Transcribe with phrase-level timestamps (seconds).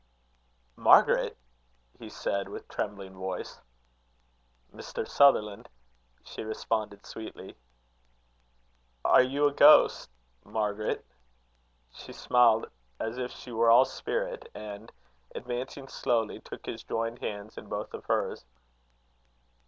[0.77, 1.37] "Margaret!"
[1.99, 3.61] he said, with trembling voice.
[4.73, 5.07] "Mr.
[5.07, 5.69] Sutherland!"
[6.23, 7.55] she responded, sweetly.
[9.05, 10.09] "Are you a ghost,
[10.43, 11.05] Margaret?"
[11.93, 12.65] She smiled
[12.99, 14.91] as if she were all spirit, and,
[15.35, 18.43] advancing slowly, took his joined hands in both of hers.